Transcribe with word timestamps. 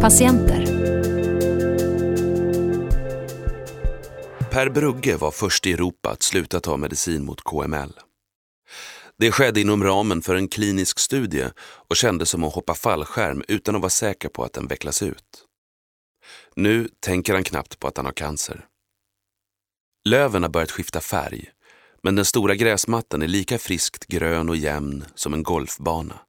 patienter. 0.00 0.64
Per 4.50 4.70
Brugge 4.70 5.16
var 5.16 5.30
först 5.30 5.66
i 5.66 5.72
Europa 5.72 6.10
att 6.10 6.22
sluta 6.22 6.60
ta 6.60 6.76
medicin 6.76 7.24
mot 7.24 7.40
KML. 7.40 7.92
Det 9.18 9.32
skedde 9.32 9.60
inom 9.60 9.84
ramen 9.84 10.22
för 10.22 10.34
en 10.34 10.48
klinisk 10.48 10.98
studie 10.98 11.46
och 11.60 11.96
kändes 11.96 12.30
som 12.30 12.44
att 12.44 12.54
hoppa 12.54 12.74
fallskärm 12.74 13.42
utan 13.48 13.74
att 13.74 13.80
vara 13.80 13.90
säker 13.90 14.28
på 14.28 14.44
att 14.44 14.52
den 14.52 14.66
vecklas 14.66 15.02
ut. 15.02 15.44
Nu 16.56 16.88
tänker 17.00 17.34
han 17.34 17.44
knappt 17.44 17.78
på 17.78 17.88
att 17.88 17.96
han 17.96 18.06
har 18.06 18.12
cancer. 18.12 18.64
Löven 20.08 20.42
har 20.42 20.50
börjat 20.50 20.70
skifta 20.70 21.00
färg, 21.00 21.50
men 22.02 22.16
den 22.16 22.24
stora 22.24 22.54
gräsmattan 22.54 23.22
är 23.22 23.28
lika 23.28 23.58
friskt 23.58 24.06
grön 24.06 24.48
och 24.48 24.56
jämn 24.56 25.04
som 25.14 25.34
en 25.34 25.42
golfbana. 25.42 26.20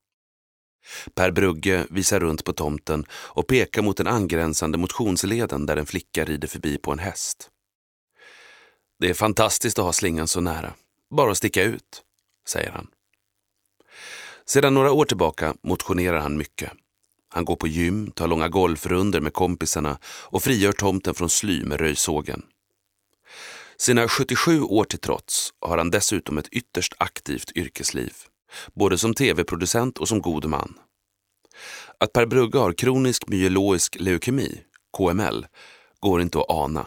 Per 1.14 1.32
Brugge 1.32 1.88
visar 1.90 2.20
runt 2.20 2.44
på 2.44 2.54
tomten 2.54 3.06
och 3.12 3.48
pekar 3.48 3.82
mot 3.82 3.98
den 3.98 4.08
angränsande 4.08 4.78
motionsleden 4.78 5.66
där 5.66 5.78
en 5.78 5.86
flicka 5.86 6.26
rider 6.26 6.48
förbi 6.48 6.78
på 6.78 6.92
en 6.92 7.00
häst. 7.00 7.50
Det 9.00 9.10
är 9.10 9.14
fantastiskt 9.14 9.80
att 9.80 9.86
ha 9.86 9.94
slingan 9.94 10.28
så 10.28 10.42
nära. 10.42 10.74
Bara 11.10 11.32
att 11.32 11.38
sticka 11.38 11.64
ut, 11.64 12.04
säger 12.48 12.72
han. 12.72 12.88
Sedan 14.46 14.74
några 14.74 14.92
år 14.92 15.06
tillbaka 15.06 15.56
motionerar 15.62 16.20
han 16.20 16.38
mycket. 16.38 16.72
Han 17.30 17.46
går 17.46 17.56
på 17.56 17.68
gym, 17.68 18.12
tar 18.12 18.28
långa 18.28 18.48
golfrunder 18.48 19.22
med 19.22 19.34
kompisarna 19.34 19.98
och 20.06 20.44
frigör 20.44 20.72
tomten 20.72 21.14
från 21.14 21.30
sly 21.30 21.64
med 21.64 21.80
röjsågen. 21.80 22.46
Sina 23.78 24.08
77 24.08 24.62
år 24.62 24.84
till 24.84 25.00
trots 25.00 25.54
har 25.60 25.78
han 25.78 25.92
dessutom 25.92 26.38
ett 26.38 26.48
ytterst 26.48 26.94
aktivt 26.98 27.52
yrkesliv, 27.56 28.14
både 28.74 28.98
som 28.98 29.14
tv-producent 29.14 29.98
och 29.98 30.08
som 30.08 30.22
god 30.22 30.46
man. 30.46 30.74
Att 31.98 32.14
Per 32.14 32.26
Brugge 32.26 32.60
har 32.60 32.74
kronisk 32.74 33.28
myeloisk 33.28 33.96
leukemi, 34.00 34.62
KML, 34.98 35.48
går 36.00 36.22
inte 36.22 36.40
att 36.40 36.50
ana. 36.50 36.86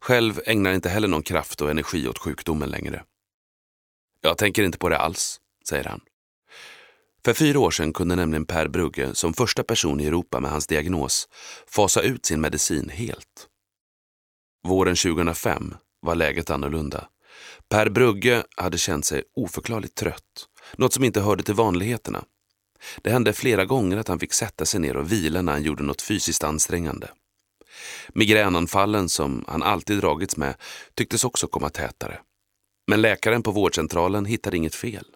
Själv 0.00 0.40
ägnar 0.46 0.72
inte 0.72 0.88
heller 0.88 1.08
någon 1.08 1.22
kraft 1.22 1.60
och 1.60 1.70
energi 1.70 2.08
åt 2.08 2.18
sjukdomen 2.18 2.70
längre. 2.70 3.04
Jag 4.20 4.38
tänker 4.38 4.62
inte 4.62 4.78
på 4.78 4.88
det 4.88 4.98
alls, 4.98 5.40
säger 5.68 5.84
han. 5.84 6.00
För 7.24 7.34
fyra 7.34 7.60
år 7.60 7.70
sedan 7.70 7.92
kunde 7.92 8.16
nämligen 8.16 8.46
Per 8.46 8.68
Brugge 8.68 9.14
som 9.14 9.34
första 9.34 9.64
person 9.64 10.00
i 10.00 10.06
Europa 10.06 10.40
med 10.40 10.50
hans 10.50 10.66
diagnos 10.66 11.28
fasa 11.66 12.02
ut 12.02 12.26
sin 12.26 12.40
medicin 12.40 12.88
helt. 12.88 13.48
Våren 14.68 14.96
2005 14.96 15.74
var 16.00 16.14
läget 16.14 16.50
annorlunda. 16.50 17.08
Per 17.68 17.88
Brugge 17.88 18.44
hade 18.56 18.78
känt 18.78 19.06
sig 19.06 19.22
oförklarligt 19.36 19.94
trött, 19.94 20.48
något 20.76 20.92
som 20.92 21.04
inte 21.04 21.20
hörde 21.20 21.42
till 21.42 21.54
vanligheterna. 21.54 22.24
Det 23.02 23.10
hände 23.10 23.32
flera 23.32 23.64
gånger 23.64 23.96
att 23.96 24.08
han 24.08 24.18
fick 24.18 24.32
sätta 24.32 24.64
sig 24.64 24.80
ner 24.80 24.96
och 24.96 25.12
vila 25.12 25.42
när 25.42 25.52
han 25.52 25.62
gjorde 25.62 25.82
något 25.82 26.02
fysiskt 26.02 26.44
ansträngande. 26.44 27.08
Migränanfallen 28.08 29.08
som 29.08 29.44
han 29.48 29.62
alltid 29.62 29.98
dragits 29.98 30.36
med 30.36 30.54
tycktes 30.94 31.24
också 31.24 31.46
komma 31.46 31.68
tätare. 31.68 32.20
Men 32.86 33.00
läkaren 33.00 33.42
på 33.42 33.50
vårdcentralen 33.50 34.24
hittade 34.24 34.56
inget 34.56 34.74
fel. 34.74 35.06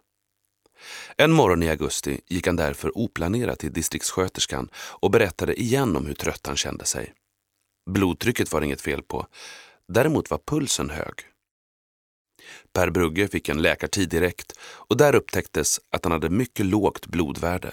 En 1.16 1.32
morgon 1.32 1.62
i 1.62 1.70
augusti 1.70 2.20
gick 2.26 2.46
han 2.46 2.56
därför 2.56 2.98
oplanerat 2.98 3.58
till 3.58 3.72
distriktssköterskan 3.72 4.68
och 4.76 5.10
berättade 5.10 5.60
igen 5.60 5.96
om 5.96 6.06
hur 6.06 6.14
trött 6.14 6.46
han 6.46 6.56
kände 6.56 6.84
sig. 6.84 7.14
Blodtrycket 7.90 8.52
var 8.52 8.62
inget 8.62 8.80
fel 8.80 9.02
på, 9.02 9.26
däremot 9.88 10.30
var 10.30 10.40
pulsen 10.46 10.90
hög. 10.90 11.14
Per 12.72 12.90
Brugge 12.90 13.28
fick 13.28 13.48
en 13.48 13.62
läkartid 13.62 14.08
direkt 14.08 14.52
och 14.60 14.96
där 14.96 15.14
upptäcktes 15.14 15.80
att 15.90 16.04
han 16.04 16.12
hade 16.12 16.30
mycket 16.30 16.66
lågt 16.66 17.06
blodvärde. 17.06 17.72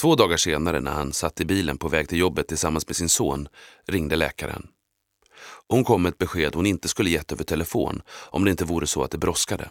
Två 0.00 0.14
dagar 0.14 0.36
senare 0.36 0.80
när 0.80 0.92
han 0.92 1.12
satt 1.12 1.40
i 1.40 1.44
bilen 1.44 1.78
på 1.78 1.88
väg 1.88 2.08
till 2.08 2.18
jobbet 2.18 2.48
tillsammans 2.48 2.86
med 2.86 2.96
sin 2.96 3.08
son 3.08 3.48
ringde 3.86 4.16
läkaren. 4.16 4.66
Hon 5.68 5.84
kom 5.84 6.02
med 6.02 6.10
ett 6.10 6.18
besked 6.18 6.54
hon 6.54 6.66
inte 6.66 6.88
skulle 6.88 7.10
gett 7.10 7.32
över 7.32 7.44
telefon 7.44 8.02
om 8.08 8.44
det 8.44 8.50
inte 8.50 8.64
vore 8.64 8.86
så 8.86 9.02
att 9.02 9.10
det 9.10 9.18
brådskade. 9.18 9.70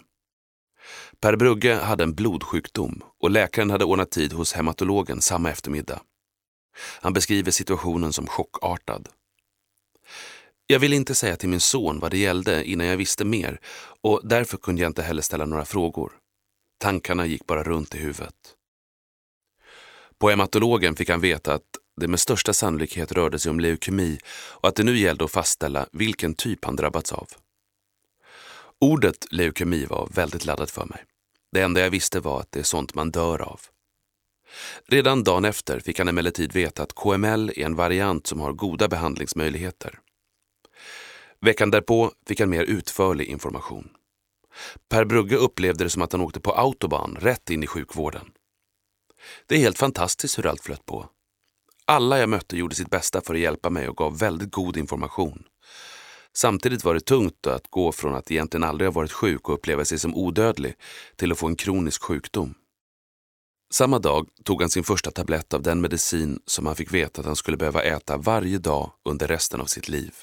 Per 1.19 1.35
Brugge 1.35 1.75
hade 1.75 2.03
en 2.03 2.16
blodsjukdom 2.16 3.01
och 3.19 3.31
läkaren 3.31 3.69
hade 3.69 3.85
ordnat 3.85 4.12
tid 4.12 4.34
hos 4.34 4.53
hematologen 4.53 5.22
samma 5.22 5.51
eftermiddag. 5.51 6.01
Han 7.01 7.13
beskriver 7.13 7.51
situationen 7.51 8.13
som 8.13 8.28
chockartad. 8.28 9.09
Jag 10.73 10.79
ville 10.79 10.95
inte 10.95 11.16
säga 11.16 11.35
till 11.35 11.50
min 11.50 11.59
son 11.59 12.00
vad 12.00 12.11
det 12.11 12.17
gällde 12.17 12.63
innan 12.69 12.88
jag 12.88 12.97
visste 12.97 13.25
mer 13.25 13.59
och 14.01 14.22
därför 14.23 14.57
kunde 14.57 14.81
jag 14.81 14.89
inte 14.89 15.01
heller 15.01 15.22
ställa 15.22 15.45
några 15.45 15.66
frågor. 15.66 16.11
Tankarna 16.79 17.25
gick 17.25 17.45
bara 17.45 17.63
runt 17.63 17.95
i 17.95 17.97
huvudet. 17.97 18.35
På 20.17 20.29
hematologen 20.29 20.95
fick 20.95 21.09
han 21.09 21.22
veta 21.22 21.53
att 21.53 21.62
det 22.01 22.07
med 22.07 22.19
största 22.19 22.53
sannolikhet 22.53 23.12
rörde 23.12 23.39
sig 23.39 23.50
om 23.50 23.59
leukemi 23.59 24.17
och 24.33 24.69
att 24.69 24.75
det 24.75 24.83
nu 24.83 24.97
gällde 24.97 25.25
att 25.25 25.31
fastställa 25.31 25.88
vilken 25.91 26.33
typ 26.35 26.66
han 26.66 26.75
drabbats 26.75 27.13
av. 27.13 27.28
Ordet 28.79 29.31
leukemi 29.31 29.85
var 29.85 30.09
väldigt 30.13 30.45
laddat 30.45 30.72
för 30.72 30.85
mig. 30.85 31.03
Det 31.51 31.62
enda 31.62 31.81
jag 31.81 31.89
visste 31.89 32.19
var 32.19 32.39
att 32.39 32.51
det 32.51 32.59
är 32.59 32.63
sånt 32.63 32.95
man 32.95 33.12
dör 33.12 33.41
av. 33.41 33.62
Redan 34.85 35.23
dagen 35.23 35.45
efter 35.45 35.79
fick 35.79 36.00
han 36.00 36.07
emellertid 36.07 36.53
veta 36.53 36.83
att 36.83 36.95
KML 36.95 37.50
är 37.56 37.66
en 37.66 37.75
variant 37.75 38.28
som 38.28 38.39
har 38.39 38.53
goda 38.53 38.88
behandlingsmöjligheter. 38.88 40.00
Veckan 41.44 41.72
därpå 41.72 42.12
fick 42.28 42.40
han 42.40 42.50
mer 42.50 42.64
utförlig 42.64 43.26
information. 43.26 43.90
Per 44.90 45.06
Brugge 45.06 45.36
upplevde 45.36 45.84
det 45.84 45.90
som 45.90 46.02
att 46.02 46.12
han 46.12 46.22
åkte 46.22 46.40
på 46.40 46.52
autobahn 46.52 47.18
rätt 47.22 47.50
in 47.50 47.64
i 47.64 47.68
sjukvården. 47.68 48.31
Det 49.48 49.56
är 49.56 49.59
helt 49.59 49.78
fantastiskt 49.78 50.38
hur 50.38 50.48
allt 50.48 50.64
flöt 50.64 50.86
på. 50.86 51.09
Alla 51.86 52.20
jag 52.20 52.30
mötte 52.30 52.58
gjorde 52.58 52.76
sitt 52.76 52.90
bästa 52.90 53.22
för 53.22 53.34
att 53.34 53.40
hjälpa 53.40 53.70
mig 53.70 53.90
och 53.90 53.98
gav 53.98 54.18
väldigt 54.18 54.52
god 54.52 54.78
information. 54.78 55.44
Samtidigt 56.34 56.84
var 56.84 56.94
det 56.94 57.00
tungt 57.00 57.48
att 57.48 57.68
gå 57.70 57.92
från 57.92 58.16
att 58.16 58.31
egentligen 58.31 58.64
aldrig 58.64 58.88
ha 58.88 58.94
varit 58.94 59.12
sjuk 59.12 59.50
och 59.50 59.56
uppleva 59.56 59.86
sig 59.86 60.00
som 60.00 60.16
odödlig 60.16 60.74
till 61.16 61.31
att 61.31 61.38
få 61.40 61.48
en 61.48 61.56
kronisk 61.56 62.04
sjukdom. 62.04 62.56
Samma 63.74 64.00
dag 64.00 64.28
tog 64.44 64.62
han 64.62 64.70
sin 64.70 64.84
första 64.84 65.12
tablett 65.12 65.54
av 65.54 65.62
den 65.62 65.81
medicin 65.81 66.40
som 66.46 66.66
han 66.66 66.75
fick 66.75 66.94
veta 66.94 67.22
att 67.22 67.28
han 67.28 67.36
skulle 67.36 67.58
behöva 67.58 67.81
äta 67.81 68.18
varje 68.18 68.58
dag 68.58 68.92
under 69.06 69.28
resten 69.28 69.62
av 69.62 69.66
sitt 69.66 69.88
liv. 69.88 70.14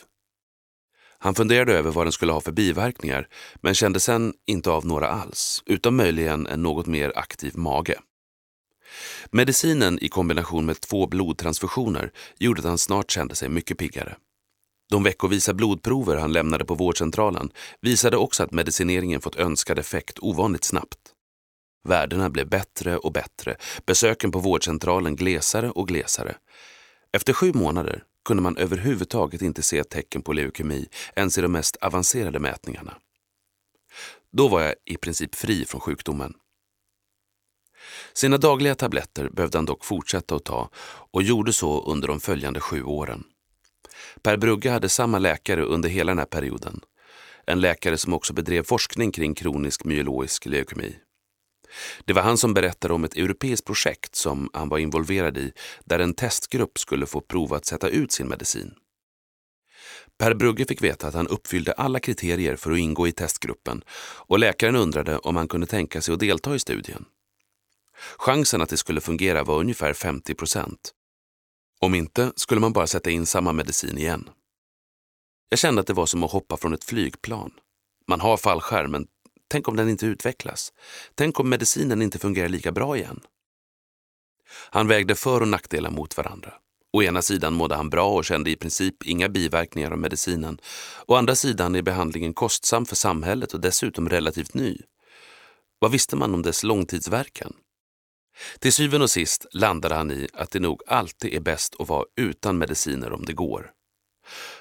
Han 1.22 1.34
funderade 1.34 1.72
över 1.72 1.90
vad 1.90 2.06
den 2.06 2.12
skulle 2.12 2.32
ha 2.32 2.40
för 2.40 2.52
biverkningar 2.52 3.28
men 3.60 3.74
kände 3.74 4.00
sen 4.00 4.34
inte 4.46 4.70
av 4.70 4.86
några 4.86 5.08
alls, 5.08 5.62
utom 5.66 5.96
möjligen 5.96 6.46
en 6.46 6.62
något 6.62 6.86
mer 6.86 7.12
aktiv 7.16 7.56
mage. 7.56 8.00
Medicinen 9.30 9.98
i 9.98 10.08
kombination 10.08 10.66
med 10.66 10.80
två 10.80 11.06
blodtransfusioner 11.06 12.12
gjorde 12.38 12.60
att 12.60 12.66
han 12.66 12.78
snart 12.78 13.10
kände 13.10 13.34
sig 13.34 13.48
mycket 13.48 13.78
piggare. 13.78 14.16
De 14.90 15.02
veckovisa 15.02 15.54
blodprover 15.54 16.16
han 16.16 16.32
lämnade 16.32 16.64
på 16.64 16.74
vårdcentralen 16.74 17.50
visade 17.80 18.16
också 18.16 18.42
att 18.42 18.52
medicineringen 18.52 19.20
fått 19.20 19.36
önskad 19.36 19.78
effekt 19.78 20.18
ovanligt 20.18 20.64
snabbt. 20.64 20.98
Värdena 21.88 22.30
blev 22.30 22.48
bättre 22.48 22.96
och 22.96 23.12
bättre, 23.12 23.56
besöken 23.86 24.32
på 24.32 24.38
vårdcentralen 24.38 25.16
glesare 25.16 25.70
och 25.70 25.88
glesare. 25.88 26.36
Efter 27.12 27.32
sju 27.32 27.52
månader 27.52 28.04
kunde 28.24 28.42
man 28.42 28.56
överhuvudtaget 28.56 29.42
inte 29.42 29.62
se 29.62 29.84
tecken 29.84 30.22
på 30.22 30.32
leukemi 30.32 30.88
ens 31.16 31.38
i 31.38 31.40
de 31.40 31.52
mest 31.52 31.76
avancerade 31.76 32.38
mätningarna. 32.38 32.94
Då 34.32 34.48
var 34.48 34.60
jag 34.60 34.74
i 34.84 34.96
princip 34.96 35.34
fri 35.34 35.64
från 35.64 35.80
sjukdomen. 35.80 36.34
Sina 38.12 38.38
dagliga 38.38 38.74
tabletter 38.74 39.28
behövde 39.28 39.58
han 39.58 39.64
dock 39.64 39.84
fortsätta 39.84 40.34
att 40.34 40.44
ta 40.44 40.70
och 41.12 41.22
gjorde 41.22 41.52
så 41.52 41.84
under 41.84 42.08
de 42.08 42.20
följande 42.20 42.60
sju 42.60 42.82
åren. 42.82 43.24
Per 44.22 44.36
Brugge 44.36 44.70
hade 44.70 44.88
samma 44.88 45.18
läkare 45.18 45.62
under 45.62 45.88
hela 45.88 46.10
den 46.10 46.18
här 46.18 46.26
perioden. 46.26 46.80
En 47.46 47.60
läkare 47.60 47.98
som 47.98 48.14
också 48.14 48.32
bedrev 48.32 48.62
forskning 48.62 49.12
kring 49.12 49.34
kronisk 49.34 49.84
myeloisk 49.84 50.46
leukemi. 50.46 50.96
Det 52.04 52.12
var 52.12 52.22
han 52.22 52.38
som 52.38 52.54
berättade 52.54 52.94
om 52.94 53.04
ett 53.04 53.16
europeiskt 53.16 53.66
projekt 53.66 54.14
som 54.14 54.50
han 54.52 54.68
var 54.68 54.78
involverad 54.78 55.38
i 55.38 55.52
där 55.84 55.98
en 55.98 56.14
testgrupp 56.14 56.78
skulle 56.78 57.06
få 57.06 57.20
prova 57.20 57.56
att 57.56 57.66
sätta 57.66 57.88
ut 57.88 58.12
sin 58.12 58.28
medicin. 58.28 58.74
Per 60.18 60.34
Brugge 60.34 60.64
fick 60.64 60.82
veta 60.82 61.08
att 61.08 61.14
han 61.14 61.28
uppfyllde 61.28 61.72
alla 61.72 62.00
kriterier 62.00 62.56
för 62.56 62.72
att 62.72 62.78
ingå 62.78 63.08
i 63.08 63.12
testgruppen 63.12 63.84
och 64.26 64.38
läkaren 64.38 64.76
undrade 64.76 65.18
om 65.18 65.36
han 65.36 65.48
kunde 65.48 65.66
tänka 65.66 66.00
sig 66.00 66.14
att 66.14 66.20
delta 66.20 66.54
i 66.54 66.58
studien. 66.58 67.04
Chansen 68.18 68.62
att 68.62 68.68
det 68.68 68.76
skulle 68.76 69.00
fungera 69.00 69.44
var 69.44 69.58
ungefär 69.58 69.92
50 69.92 70.34
procent. 70.34 70.94
Om 71.80 71.94
inte 71.94 72.32
skulle 72.36 72.60
man 72.60 72.72
bara 72.72 72.86
sätta 72.86 73.10
in 73.10 73.26
samma 73.26 73.52
medicin 73.52 73.98
igen. 73.98 74.30
Jag 75.48 75.58
kände 75.58 75.80
att 75.80 75.86
det 75.86 75.92
var 75.92 76.06
som 76.06 76.22
att 76.22 76.32
hoppa 76.32 76.56
från 76.56 76.74
ett 76.74 76.84
flygplan. 76.84 77.52
Man 78.08 78.20
har 78.20 78.36
fallskärm, 78.36 78.90
men 78.90 79.06
tänk 79.50 79.68
om 79.68 79.76
den 79.76 79.88
inte 79.88 80.06
utvecklas? 80.06 80.72
Tänk 81.14 81.40
om 81.40 81.48
medicinen 81.48 82.02
inte 82.02 82.18
fungerar 82.18 82.48
lika 82.48 82.72
bra 82.72 82.96
igen? 82.96 83.20
Han 84.70 84.88
vägde 84.88 85.14
för 85.14 85.40
och 85.40 85.48
nackdelar 85.48 85.90
mot 85.90 86.16
varandra. 86.16 86.52
Å 86.92 87.02
ena 87.02 87.22
sidan 87.22 87.54
mådde 87.54 87.74
han 87.74 87.90
bra 87.90 88.14
och 88.14 88.24
kände 88.24 88.50
i 88.50 88.56
princip 88.56 89.06
inga 89.06 89.28
biverkningar 89.28 89.90
av 89.90 89.98
medicinen. 89.98 90.60
Å 91.06 91.14
andra 91.14 91.34
sidan 91.34 91.74
är 91.74 91.82
behandlingen 91.82 92.34
kostsam 92.34 92.86
för 92.86 92.96
samhället 92.96 93.54
och 93.54 93.60
dessutom 93.60 94.08
relativt 94.08 94.54
ny. 94.54 94.78
Vad 95.78 95.90
visste 95.90 96.16
man 96.16 96.34
om 96.34 96.42
dess 96.42 96.62
långtidsverkan? 96.62 97.52
Till 98.58 98.72
syvende 98.72 99.04
och 99.04 99.10
sist 99.10 99.46
landade 99.52 99.94
han 99.94 100.10
i 100.10 100.28
att 100.32 100.50
det 100.50 100.60
nog 100.60 100.82
alltid 100.86 101.34
är 101.34 101.40
bäst 101.40 101.76
att 101.78 101.88
vara 101.88 102.04
utan 102.16 102.58
mediciner 102.58 103.12
om 103.12 103.24
det 103.24 103.32
går. 103.32 103.70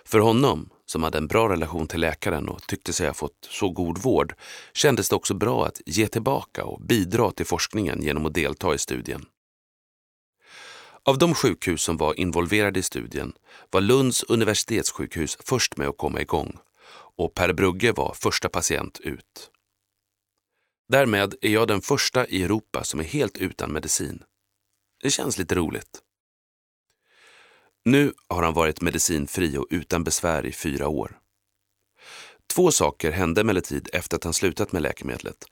För 0.09 0.19
honom, 0.19 0.69
som 0.85 1.03
hade 1.03 1.17
en 1.17 1.27
bra 1.27 1.49
relation 1.49 1.87
till 1.87 1.99
läkaren 1.99 2.49
och 2.49 2.67
tyckte 2.67 2.93
sig 2.93 3.07
ha 3.07 3.13
fått 3.13 3.47
så 3.49 3.69
god 3.69 3.97
vård, 3.97 4.33
kändes 4.73 5.09
det 5.09 5.15
också 5.15 5.33
bra 5.33 5.65
att 5.65 5.81
ge 5.85 6.07
tillbaka 6.07 6.65
och 6.65 6.81
bidra 6.81 7.31
till 7.31 7.45
forskningen 7.45 8.03
genom 8.03 8.25
att 8.25 8.33
delta 8.33 8.73
i 8.73 8.77
studien. 8.77 9.25
Av 11.03 11.17
de 11.17 11.33
sjukhus 11.33 11.81
som 11.81 11.97
var 11.97 12.19
involverade 12.19 12.79
i 12.79 12.83
studien 12.83 13.33
var 13.71 13.81
Lunds 13.81 14.23
universitetssjukhus 14.23 15.37
först 15.45 15.77
med 15.77 15.87
att 15.87 15.97
komma 15.97 16.21
igång 16.21 16.57
och 17.17 17.33
Per 17.33 17.53
Brugge 17.53 17.91
var 17.91 18.13
första 18.13 18.49
patient 18.49 18.99
ut. 18.99 19.51
Därmed 20.87 21.35
är 21.41 21.49
jag 21.49 21.67
den 21.67 21.81
första 21.81 22.27
i 22.27 22.43
Europa 22.43 22.83
som 22.83 22.99
är 22.99 23.03
helt 23.03 23.37
utan 23.37 23.71
medicin. 23.71 24.23
Det 25.01 25.09
känns 25.09 25.37
lite 25.37 25.55
roligt. 25.55 26.01
Nu 27.91 28.13
har 28.27 28.43
han 28.43 28.53
varit 28.53 28.81
medicinfri 28.81 29.57
och 29.57 29.67
utan 29.69 30.03
besvär 30.03 30.45
i 30.45 30.51
fyra 30.51 30.87
år. 30.87 31.17
Två 32.53 32.71
saker 32.71 33.11
hände 33.11 33.41
emellertid 33.41 33.89
efter 33.93 34.17
att 34.17 34.23
han 34.23 34.33
slutat 34.33 34.71
med 34.71 34.81
läkemedlet. 34.81 35.45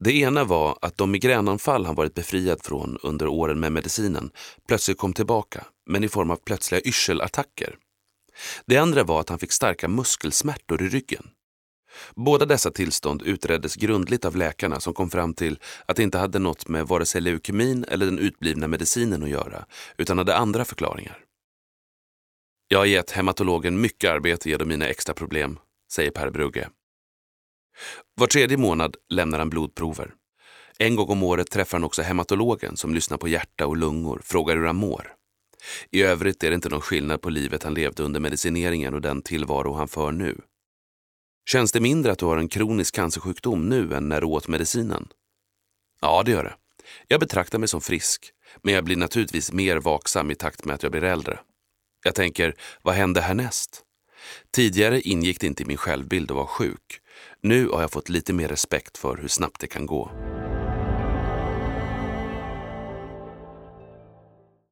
Det 0.00 0.16
ena 0.16 0.44
var 0.44 0.78
att 0.82 0.98
de 0.98 1.10
migränanfall 1.10 1.86
han 1.86 1.94
varit 1.94 2.14
befriad 2.14 2.62
från 2.62 2.98
under 3.02 3.26
åren 3.26 3.60
med 3.60 3.72
medicinen 3.72 4.30
plötsligt 4.68 4.98
kom 4.98 5.12
tillbaka, 5.12 5.66
men 5.86 6.04
i 6.04 6.08
form 6.08 6.30
av 6.30 6.36
plötsliga 6.36 6.80
yrselattacker. 6.80 7.76
Det 8.66 8.76
andra 8.76 9.04
var 9.04 9.20
att 9.20 9.28
han 9.28 9.38
fick 9.38 9.52
starka 9.52 9.88
muskelsmärtor 9.88 10.82
i 10.82 10.88
ryggen. 10.88 11.28
Båda 12.14 12.46
dessa 12.46 12.70
tillstånd 12.70 13.22
utreddes 13.22 13.74
grundligt 13.76 14.24
av 14.24 14.36
läkarna 14.36 14.80
som 14.80 14.94
kom 14.94 15.10
fram 15.10 15.34
till 15.34 15.58
att 15.86 15.96
det 15.96 16.02
inte 16.02 16.18
hade 16.18 16.38
något 16.38 16.68
med 16.68 16.86
vare 16.86 17.06
sig 17.06 17.20
leukemin 17.20 17.84
eller 17.88 18.06
den 18.06 18.18
utblivna 18.18 18.68
medicinen 18.68 19.22
att 19.22 19.28
göra, 19.28 19.64
utan 19.96 20.18
hade 20.18 20.36
andra 20.36 20.64
förklaringar. 20.64 21.25
Jag 22.68 22.78
har 22.78 22.86
gett 22.86 23.10
hematologen 23.10 23.80
mycket 23.80 24.10
arbete 24.10 24.50
genom 24.50 24.68
mina 24.68 24.86
extra 24.86 25.14
problem, 25.14 25.58
säger 25.92 26.10
Per 26.10 26.30
Brugge. 26.30 26.68
Var 28.14 28.26
tredje 28.26 28.56
månad 28.56 28.96
lämnar 29.08 29.38
han 29.38 29.50
blodprover. 29.50 30.14
En 30.78 30.96
gång 30.96 31.08
om 31.08 31.22
året 31.22 31.50
träffar 31.50 31.78
han 31.78 31.84
också 31.84 32.02
hematologen 32.02 32.76
som 32.76 32.94
lyssnar 32.94 33.18
på 33.18 33.28
hjärta 33.28 33.66
och 33.66 33.76
lungor, 33.76 34.20
frågar 34.24 34.56
hur 34.56 34.66
han 34.66 34.76
mår. 34.76 35.12
I 35.90 36.02
övrigt 36.02 36.44
är 36.44 36.48
det 36.50 36.54
inte 36.54 36.68
någon 36.68 36.80
skillnad 36.80 37.20
på 37.22 37.30
livet 37.30 37.62
han 37.62 37.74
levde 37.74 38.02
under 38.02 38.20
medicineringen 38.20 38.94
och 38.94 39.00
den 39.00 39.22
tillvaro 39.22 39.72
han 39.72 39.88
för 39.88 40.12
nu. 40.12 40.40
Känns 41.50 41.72
det 41.72 41.80
mindre 41.80 42.12
att 42.12 42.18
du 42.18 42.26
har 42.26 42.36
en 42.36 42.48
kronisk 42.48 42.94
cancersjukdom 42.94 43.68
nu 43.68 43.94
än 43.94 44.08
när 44.08 44.20
du 44.20 44.26
åt 44.26 44.48
medicinen? 44.48 45.08
Ja, 46.00 46.22
det 46.22 46.30
gör 46.30 46.44
det. 46.44 46.54
Jag 47.08 47.20
betraktar 47.20 47.58
mig 47.58 47.68
som 47.68 47.80
frisk, 47.80 48.32
men 48.62 48.74
jag 48.74 48.84
blir 48.84 48.96
naturligtvis 48.96 49.52
mer 49.52 49.76
vaksam 49.76 50.30
i 50.30 50.34
takt 50.34 50.64
med 50.64 50.74
att 50.74 50.82
jag 50.82 50.92
blir 50.92 51.04
äldre. 51.04 51.38
Jag 52.06 52.14
tänker, 52.14 52.54
vad 52.82 52.94
händer 52.94 53.20
härnäst? 53.20 53.82
Tidigare 54.54 55.00
ingick 55.00 55.40
det 55.40 55.46
inte 55.46 55.62
i 55.62 55.66
min 55.66 55.76
självbild 55.76 56.30
att 56.30 56.36
vara 56.36 56.46
sjuk. 56.46 57.00
Nu 57.42 57.68
har 57.68 57.80
jag 57.80 57.90
fått 57.90 58.08
lite 58.08 58.32
mer 58.32 58.48
respekt 58.48 58.98
för 58.98 59.16
hur 59.16 59.28
snabbt 59.28 59.60
det 59.60 59.66
kan 59.66 59.86
gå. 59.86 60.10